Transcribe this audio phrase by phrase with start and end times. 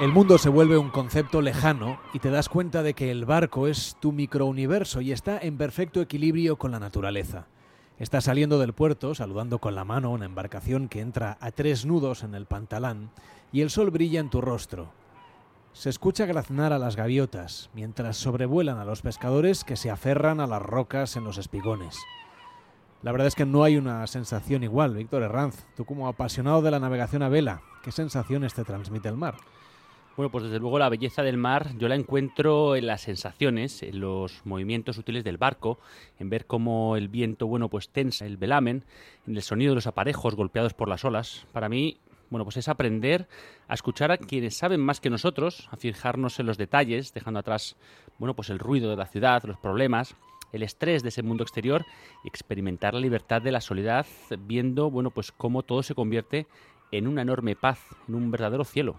[0.00, 3.66] El mundo se vuelve un concepto lejano y te das cuenta de que el barco
[3.66, 7.46] es tu microuniverso y está en perfecto equilibrio con la naturaleza.
[7.98, 12.22] Estás saliendo del puerto, saludando con la mano una embarcación que entra a tres nudos
[12.22, 13.10] en el pantalán
[13.50, 14.92] y el sol brilla en tu rostro.
[15.72, 20.46] Se escucha graznar a las gaviotas mientras sobrevuelan a los pescadores que se aferran a
[20.46, 21.98] las rocas en los espigones.
[23.02, 25.66] La verdad es que no hay una sensación igual, Víctor Herranz.
[25.76, 29.34] Tú como apasionado de la navegación a vela, ¿qué sensaciones te transmite el mar?
[30.18, 34.00] Bueno, pues desde luego la belleza del mar yo la encuentro en las sensaciones, en
[34.00, 35.78] los movimientos útiles del barco,
[36.18, 38.84] en ver cómo el viento, bueno, pues tensa el velamen,
[39.28, 41.46] en el sonido de los aparejos golpeados por las olas.
[41.52, 41.98] Para mí,
[42.30, 43.28] bueno, pues es aprender
[43.68, 47.76] a escuchar a quienes saben más que nosotros, a fijarnos en los detalles, dejando atrás,
[48.18, 50.16] bueno, pues el ruido de la ciudad, los problemas,
[50.52, 51.86] el estrés de ese mundo exterior
[52.24, 54.04] y experimentar la libertad de la soledad,
[54.36, 56.48] viendo, bueno, pues cómo todo se convierte
[56.90, 58.98] en una enorme paz, en un verdadero cielo.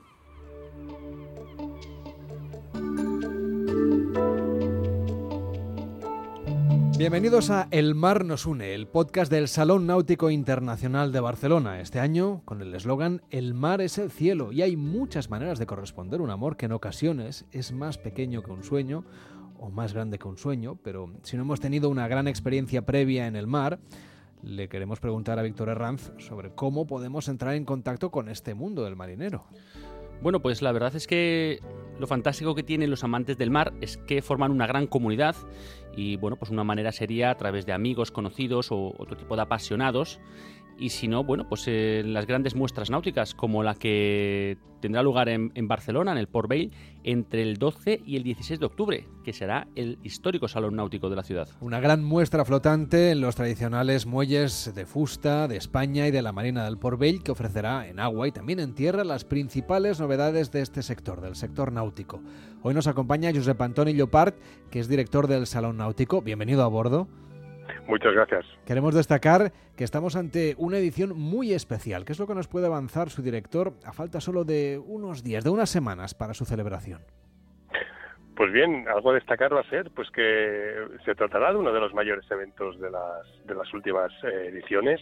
[7.00, 11.80] Bienvenidos a El Mar nos une, el podcast del Salón Náutico Internacional de Barcelona.
[11.80, 15.66] Este año con el eslogan El mar es el cielo y hay muchas maneras de
[15.66, 19.06] corresponder un amor que en ocasiones es más pequeño que un sueño
[19.58, 23.28] o más grande que un sueño, pero si no hemos tenido una gran experiencia previa
[23.28, 23.80] en el mar,
[24.44, 28.84] le queremos preguntar a Víctor Herranz sobre cómo podemos entrar en contacto con este mundo
[28.84, 29.46] del marinero.
[30.22, 31.62] Bueno, pues la verdad es que
[31.98, 35.36] lo fantástico que tienen los amantes del mar es que forman una gran comunidad
[36.00, 39.42] y bueno, pues una manera sería a través de amigos, conocidos o otro tipo de
[39.42, 40.22] apasionados
[40.80, 45.28] y si no, bueno, pues en las grandes muestras náuticas, como la que tendrá lugar
[45.28, 46.72] en, Barcelona, en el Port Vale,
[47.04, 51.18] entre el 12 y el 16 de octubre, que será el histórico Salón Náutico de
[51.18, 51.50] la ciudad.
[51.60, 56.32] Una gran muestra flotante en los tradicionales muelles de fusta de España y de la
[56.32, 60.52] Marina del Port Vale, que ofrecerá en agua y también en tierra las principales novedades
[60.52, 62.22] de este sector, del sector náutico.
[62.62, 64.38] Hoy nos acompaña Josep Antoni Llopart,
[64.72, 66.22] que es director del Salón Náutico.
[66.22, 67.08] Bienvenido a bordo.
[67.90, 68.46] Muchas gracias.
[68.68, 72.06] Queremos destacar que estamos ante una edición muy especial.
[72.06, 75.44] ¿Qué es lo que nos puede avanzar su director a falta solo de unos días,
[75.44, 77.02] de unas semanas para su celebración?
[78.36, 81.80] Pues bien, algo a destacar va a ser pues que se tratará de uno de
[81.80, 85.02] los mayores eventos de las, de las últimas eh, ediciones.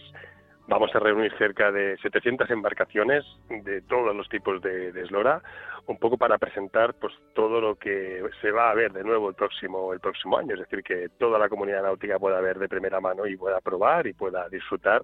[0.68, 5.40] Vamos a reunir cerca de 700 embarcaciones de todos los tipos de, eslora,
[5.86, 9.34] un poco para presentar pues todo lo que se va a ver de nuevo el
[9.34, 13.00] próximo el próximo año, es decir, que toda la comunidad náutica pueda ver de primera
[13.00, 15.02] mano y pueda probar y pueda disfrutar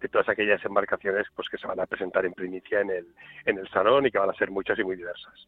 [0.00, 3.06] de todas aquellas embarcaciones pues que se van a presentar en primicia en el
[3.46, 5.46] en el salón y que van a ser muchas y muy diversas.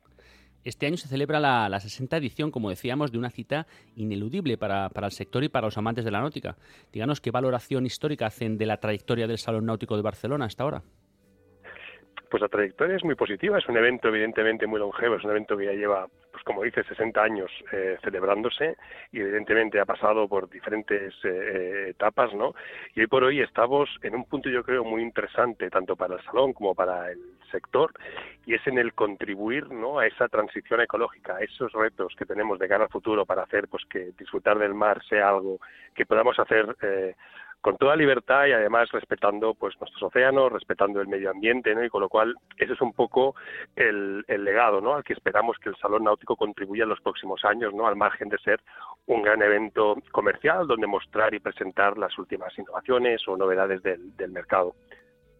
[0.66, 4.88] Este año se celebra la, la 60 edición, como decíamos, de una cita ineludible para,
[4.88, 6.56] para, el sector y para los amantes de la náutica.
[6.92, 10.82] Díganos qué valoración histórica hacen de la trayectoria del Salón Náutico de Barcelona hasta ahora.
[12.30, 15.56] Pues la trayectoria es muy positiva, es un evento evidentemente muy longevo, es un evento
[15.56, 18.76] que ya lleva, pues como dice, 60 años eh, celebrándose
[19.12, 22.54] y evidentemente ha pasado por diferentes eh, eh, etapas, ¿no?
[22.94, 26.24] Y hoy por hoy estamos en un punto yo creo muy interesante, tanto para el
[26.24, 27.20] salón como para el
[27.50, 27.92] sector,
[28.44, 29.98] y es en el contribuir ¿no?
[29.98, 33.68] a esa transición ecológica, a esos retos que tenemos de cara al futuro para hacer
[33.68, 35.58] pues que disfrutar del mar sea algo
[35.94, 37.14] que podamos hacer eh,
[37.60, 41.84] con toda libertad y además respetando pues nuestros océanos, respetando el medio ambiente, ¿no?
[41.84, 43.34] Y con lo cual ese es un poco
[43.74, 44.94] el, legado, ¿no?
[44.94, 47.86] Al que esperamos que el Salón Náutico contribuya en los próximos años, ¿no?
[47.86, 48.60] Al margen de ser
[49.06, 54.30] un gran evento comercial donde mostrar y presentar las últimas innovaciones o novedades del, del
[54.30, 54.74] mercado.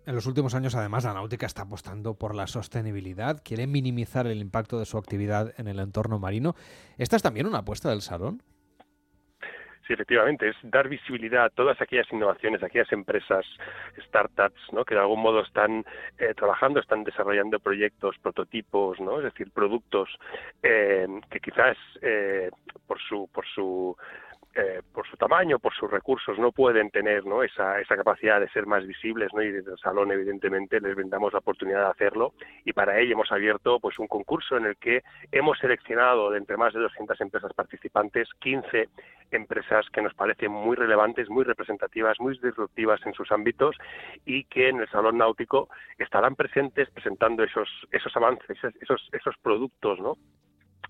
[0.06, 4.40] En los últimos años, además, la náutica está apostando por la sostenibilidad, quiere minimizar el
[4.40, 6.54] impacto de su actividad en el entorno marino.
[6.96, 8.40] ¿Esta es también una apuesta del salón?
[9.86, 13.46] Sí, efectivamente, es dar visibilidad a todas aquellas innovaciones, a aquellas empresas,
[14.08, 14.84] startups, ¿no?
[14.84, 15.84] que de algún modo están
[16.18, 19.18] eh, trabajando, están desarrollando proyectos, prototipos, ¿no?
[19.18, 20.08] es decir, productos
[20.62, 22.50] eh, que quizás eh,
[22.88, 23.96] por su por su
[24.58, 27.42] eh, por su tamaño, por sus recursos, no pueden tener ¿no?
[27.42, 29.42] Esa, esa capacidad de ser más visibles, ¿no?
[29.42, 32.32] y desde el salón, evidentemente, les brindamos la oportunidad de hacerlo,
[32.64, 36.56] y para ello hemos abierto pues, un concurso en el que hemos seleccionado de entre
[36.56, 38.88] más de 200 empresas participantes 15
[39.30, 43.76] empresas que nos parecen muy relevantes, muy representativas, muy disruptivas en sus ámbitos
[44.24, 45.68] y que en el salón náutico
[45.98, 50.16] estarán presentes presentando esos, esos avances, esos, esos productos, ¿no?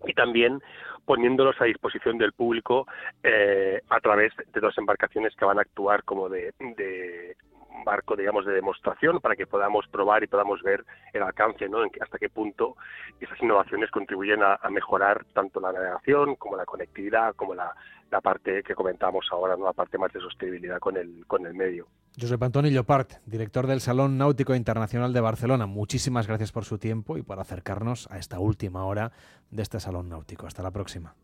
[0.06, 0.60] y también
[1.04, 2.86] poniéndolos a disposición del público
[3.22, 7.36] eh, a través de dos embarcaciones que van a actuar como de, de
[7.84, 11.82] marco, digamos, de demostración para que podamos probar y podamos ver el alcance, ¿no?
[11.82, 12.76] En hasta qué punto
[13.20, 17.74] esas innovaciones contribuyen a, mejorar tanto la navegación como la conectividad, como la,
[18.10, 19.64] la parte que comentamos ahora, ¿no?
[19.64, 21.86] La parte más de sostenibilidad con el, con el medio.
[22.18, 25.66] Josep Antonio Llopart, director del Salón Náutico Internacional de Barcelona.
[25.66, 29.12] Muchísimas gracias por su tiempo y por acercarnos a esta última hora
[29.50, 30.46] de este Salón Náutico.
[30.46, 31.14] Hasta la próxima.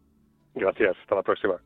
[0.55, 1.56] Gracias, hasta la próxima.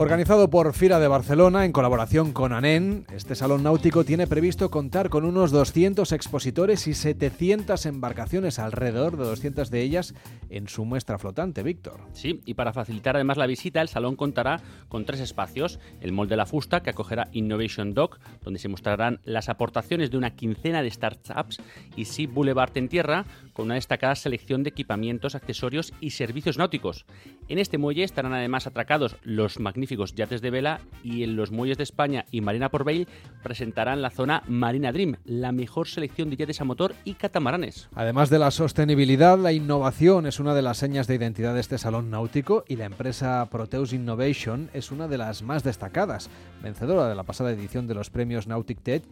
[0.00, 5.08] Organizado por Fira de Barcelona en colaboración con ANEN, este salón náutico tiene previsto contar
[5.08, 10.14] con unos 200 expositores y 700 embarcaciones, alrededor de 200 de ellas
[10.50, 11.98] en su muestra flotante, Víctor.
[12.12, 15.80] Sí, y para facilitar además la visita, el salón contará con tres espacios.
[16.00, 20.16] El Mall de la Fusta, que acogerá Innovation Dock, donde se mostrarán las aportaciones de
[20.16, 21.60] una quincena de startups,
[21.96, 23.24] y Sea Boulevard en tierra,
[23.58, 27.06] con una destacada selección de equipamientos, accesorios y servicios náuticos.
[27.48, 31.76] En este muelle estarán además atracados los magníficos yates de vela y en los muelles
[31.76, 33.08] de España y Marina por Bay
[33.42, 37.88] presentarán la zona Marina Dream, la mejor selección de yates a motor y catamaranes.
[37.96, 41.78] Además de la sostenibilidad, la innovación es una de las señas de identidad de este
[41.78, 46.30] salón náutico y la empresa Proteus Innovation es una de las más destacadas,
[46.62, 49.02] vencedora de la pasada edición de los premios Nautic Tech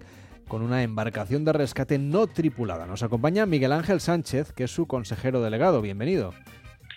[0.48, 2.87] con una embarcación de rescate no tripulada.
[2.87, 5.81] Nos acompaña Miguel Ángel Sánchez, que es su consejero delegado.
[5.82, 6.32] Bienvenido.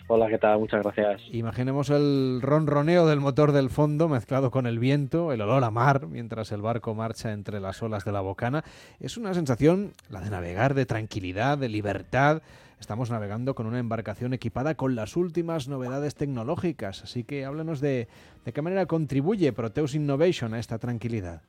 [0.07, 0.59] Hola, ¿qué tal?
[0.59, 1.21] Muchas gracias.
[1.31, 6.07] Imaginemos el ronroneo del motor del fondo mezclado con el viento, el olor a mar,
[6.07, 8.63] mientras el barco marcha entre las olas de la bocana.
[8.99, 12.41] Es una sensación, la de navegar, de tranquilidad, de libertad.
[12.79, 18.07] Estamos navegando con una embarcación equipada con las últimas novedades tecnológicas, así que háblanos de,
[18.45, 21.43] de qué manera contribuye Proteus Innovation a esta tranquilidad.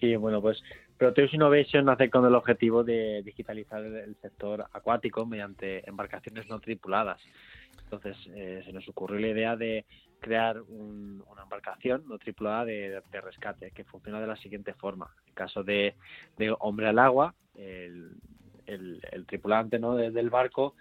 [0.00, 0.62] Sí, bueno, pues
[0.98, 7.20] Proteus Innovation nace con el objetivo de digitalizar el sector acuático mediante embarcaciones no tripuladas.
[7.84, 9.84] Entonces eh, se nos ocurrió la idea de
[10.20, 15.10] crear una embarcación no tripulada de, rescate que funciona de la siguiente forma.
[15.26, 15.94] En caso de,
[16.60, 18.16] hombre al agua, el,
[19.26, 19.96] tripulante ¿no?
[19.96, 20.74] del barco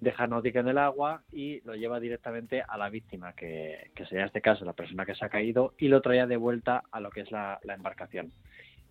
[0.00, 4.26] deja náutica en el agua y lo lleva directamente a la víctima, que, sería en
[4.26, 7.10] este caso la persona que se ha caído, y lo traía de vuelta a lo
[7.10, 8.32] que es la, embarcación.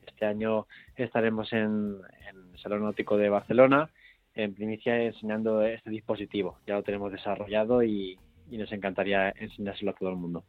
[0.08, 1.98] Este año estaremos en,
[2.30, 3.90] en el Salón Náutico de Barcelona
[4.38, 6.60] en primicia enseñando este dispositivo.
[6.68, 8.18] Ya lo tenemos desarrollado y,
[8.50, 10.46] nos encantaría enseñárselo a todo el mundo.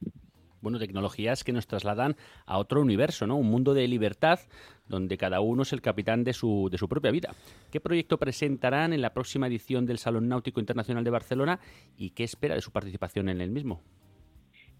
[0.60, 2.16] Bueno, tecnologías que nos trasladan
[2.46, 3.36] a otro universo, ¿no?
[3.36, 4.40] Un mundo de libertad
[4.86, 7.34] donde cada uno es el capitán de su, de su propia vida.
[7.72, 11.60] ¿Qué proyecto presentarán en la próxima edición del Salón Náutico Internacional de Barcelona
[11.96, 13.82] y qué espera de su participación en el mismo?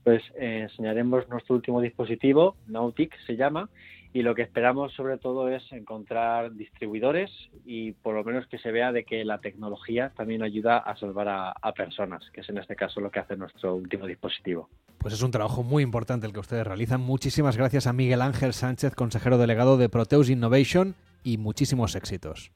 [0.04, 3.69] Pues eh, enseñaremos nuestro último dispositivo, Nautic se llama,
[4.12, 7.31] y lo que esperamos sobre todo es encontrar distribuidores
[7.64, 11.28] y por lo menos que se vea de que la tecnología también ayuda a salvar
[11.28, 14.69] a, personas, que es en este caso lo que hace nuestro último dispositivo.
[14.99, 17.00] Pues es un trabajo muy importante el que ustedes realizan.
[17.00, 22.50] Muchísimas gracias a Miguel Ángel Sánchez, consejero delegado de Proteus Innovation y muchísimos éxitos.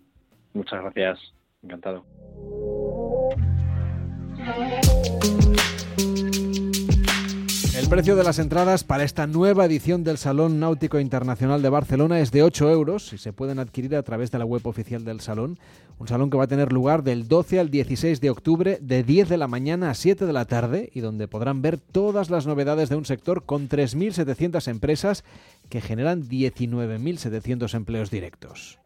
[0.54, 1.18] Muchas gracias,
[1.62, 2.04] encantado.
[7.92, 12.30] Precio de las entradas para esta nueva edición del Salón Náutico Internacional de Barcelona es
[12.30, 15.58] de 8 euros y se pueden adquirir a través de la web oficial del salón.
[15.98, 19.28] Un salón que va a tener lugar del 12 al 16 de octubre de 10
[19.28, 22.88] de la mañana a 7 de la tarde y donde podrán ver todas las novedades
[22.88, 25.22] de un sector con 3.700 empresas
[25.68, 28.81] que generan 19.700 empleos directos.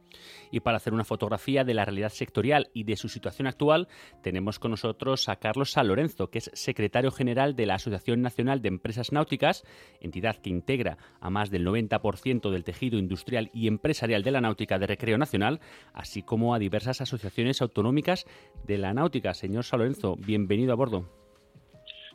[0.57, 3.89] Y para hacer una fotografía de la realidad sectorial y de su situación actual,
[4.23, 8.63] tenemos con nosotros a Carlos San Lorenzo, que es secretario general de la Asociación Nacional
[8.63, 9.65] de Empresas Náuticas,
[10.01, 14.79] entidad que integra a más del 90% del tejido industrial y empresarial de la náutica
[14.79, 15.61] de recreo nacional,
[15.93, 18.25] así como a diversas asociaciones autonómicas
[18.65, 19.35] de la náutica.
[19.35, 21.05] Señor San Lorenzo, bienvenido a bordo.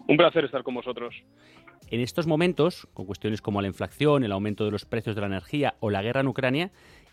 [0.08, 1.14] Un placer estar con vosotros.
[1.92, 5.28] En estos momentos, con cuestiones como la inflación, el aumento de los precios de la
[5.28, 6.72] energía o la guerra en Ucrania,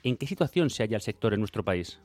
[0.09, 2.01] ¿En qué situación se halla el sector en nuestro país?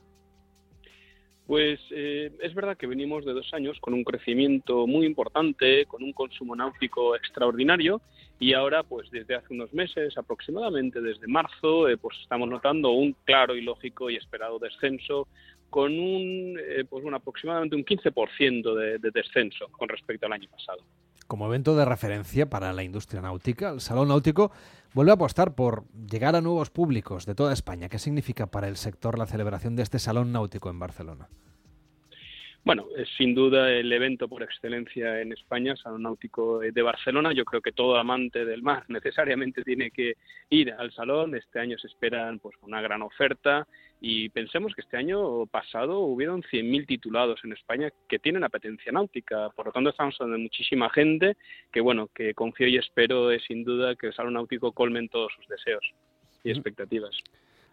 [1.46, 6.02] Pues eh, es verdad que venimos de dos años con un crecimiento muy importante, con
[6.02, 8.02] un consumo náutico extraordinario
[8.38, 13.16] y ahora, pues desde hace unos meses, aproximadamente desde marzo, eh, pues estamos notando un
[13.24, 15.26] claro y lógico y esperado descenso
[15.70, 20.48] con un, eh, pues un aproximadamente un 15% de, de descenso con respecto al año
[20.50, 20.82] pasado.
[21.26, 24.50] Como evento de referencia para la industria náutica, el Salón Náutico
[24.92, 27.88] vuelve a apostar por llegar a nuevos públicos de toda España.
[27.88, 31.28] ¿Qué significa para el sector la celebración de este Salón Náutico en Barcelona?
[32.64, 37.34] Bueno, es sin duda el evento por excelencia en España, Salón Náutico de Barcelona.
[37.34, 40.14] Yo creo que todo amante del mar necesariamente tiene que
[40.48, 41.34] ir al salón.
[41.34, 43.68] Este año se esperan pues una gran oferta
[44.00, 49.50] y pensemos que este año pasado hubieron 100.000 titulados en España que tienen apetencia náutica.
[49.50, 51.36] Por lo tanto, estamos hablando de muchísima gente
[51.70, 55.34] que, bueno, que confío y espero es sin duda que el Salón Náutico colmen todos
[55.36, 55.84] sus deseos
[56.42, 57.14] y expectativas.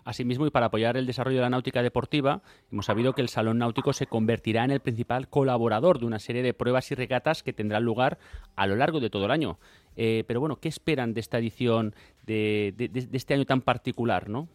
[0.04, 2.42] Asimismo, y para apoyar el desarrollo de la náutica deportiva,
[2.72, 6.42] hemos sabido que el Salón Náutico se convertirá en el principal colaborador de una serie
[6.42, 8.18] de pruebas y regatas que tendrán lugar
[8.56, 9.60] a lo largo de todo el año.
[9.96, 11.94] Eh, pero bueno, ¿qué esperan de esta edición
[12.26, 12.74] de,
[13.14, 14.48] este año tan particular, no?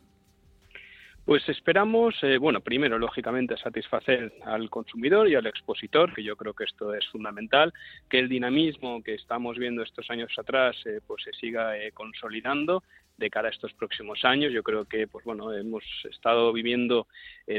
[1.25, 6.55] Pues esperamos, eh, bueno, primero, lógicamente, satisfacer al consumidor y al expositor, que yo creo
[6.55, 7.73] que esto es fundamental,
[8.09, 12.85] que el dinamismo que estamos viendo estos años atrás, eh, pues se siga consolidando
[13.17, 14.53] de cara a estos próximos años.
[14.53, 17.07] Yo creo que, pues bueno, hemos estado viviendo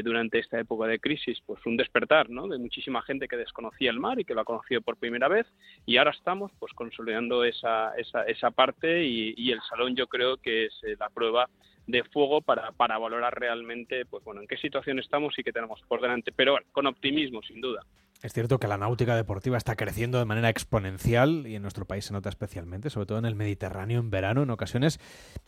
[0.04, 2.46] durante esta época de crisis, pues un despertar, ¿no?
[2.46, 5.46] De muchísima gente que desconocía el mar y que lo ha conocido por primera vez,
[5.86, 10.36] y ahora estamos, pues, consolidando esa esa, esa parte y, y el salón yo creo
[10.36, 11.48] que es la prueba
[11.86, 15.80] de fuego para, para valorar realmente pues bueno en qué situación estamos y qué tenemos
[15.88, 17.82] por delante pero bueno, con optimismo sin duda
[18.20, 22.04] es cierto que la náutica deportiva está creciendo de manera exponencial y en nuestro país
[22.04, 24.42] se nota especialmente, sobre todo en el Mediterráneo en verano.
[24.42, 24.98] En ocasiones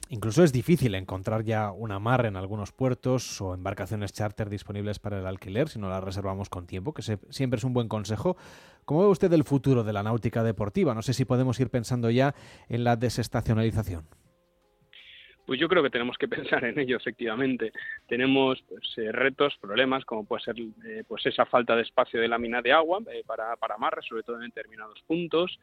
[0.09, 5.19] incluso es difícil encontrar ya una mar en algunos puertos o embarcaciones charter disponibles para
[5.19, 8.37] el alquiler si no las reservamos con tiempo, que siempre es un buen consejo.
[8.85, 10.95] ¿Cómo ve usted el futuro de la náutica deportiva?
[10.95, 12.35] No sé si podemos ir pensando ya
[12.69, 14.20] en la desestacionalización.
[15.47, 17.73] Pues yo creo que tenemos que pensar en ello, efectivamente.
[18.07, 22.29] Tenemos pues, eh, retos, problemas, como puede ser eh, pues esa falta de espacio de
[22.29, 25.59] lámina de agua eh, para, para amarre, sobre todo en determinados puntos.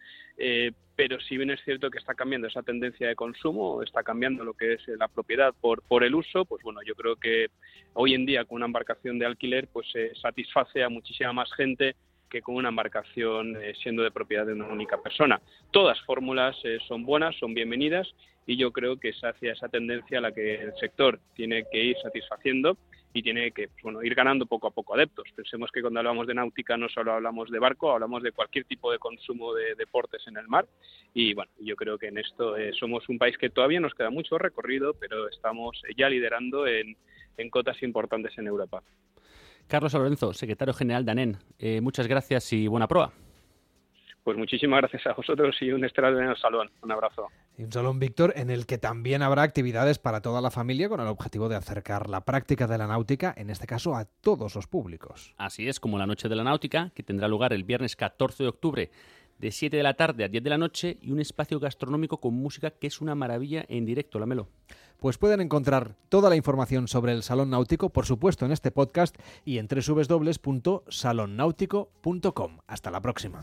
[0.96, 4.53] pero si bien es cierto que está cambiando esa tendencia de consumo, está cambiando lo
[4.53, 7.48] que es la propiedad por, por el uso, pues bueno, yo creo que
[7.93, 9.88] hoy en día con una embarcación de alquiler pues
[10.19, 11.96] satisface a muchísima más gente
[12.29, 15.41] que con una embarcación siendo de propiedad de una única persona.
[15.72, 16.55] Todas fórmulas
[16.88, 18.07] son buenas, son bienvenidas
[18.46, 21.98] y yo creo que es hacia esa tendencia la que el sector tiene que ir
[22.01, 22.77] satisfaciendo
[23.13, 25.27] y tiene que pues, bueno, ir ganando poco a poco adeptos.
[25.36, 28.91] Pensemos que cuando hablamos de náutica no solo hablamos de barco, hablamos de cualquier tipo
[28.91, 30.65] de consumo de deportes en el mar
[31.13, 34.10] y bueno, yo creo que en esto eh, somos un país que todavía nos queda
[34.10, 36.96] mucho recorrido, pero estamos ya liderando en,
[37.50, 38.84] cotas importantes en Europa.
[39.67, 43.12] Carlos Lorenzo, secretario general de ANEN, eh, muchas gracias y buena prueba.
[44.24, 46.69] Pues muchísimas gracias a vosotros y un extraordinario salón.
[46.81, 47.27] Un abrazo.
[47.57, 51.00] Y un salón, Víctor, en el que también habrá actividades para toda la familia con
[51.00, 54.67] el objetivo de acercar la práctica de la náutica, en este caso, a todos los
[54.67, 55.33] públicos.
[55.38, 58.50] Así es, como la Noche de la Náutica, que tendrá lugar el viernes 14 de
[58.50, 58.91] octubre
[59.39, 62.33] de 7 de la tarde a 10 de la noche y un espacio gastronómico con
[62.33, 64.50] música que es una maravilla en directo, Lamelo.
[64.97, 69.15] Pues pueden encontrar toda la información sobre el Salón Náutico, por supuesto, en este podcast
[69.45, 72.57] y en www.salonnáutico.com.
[72.67, 73.41] Hasta la próxima.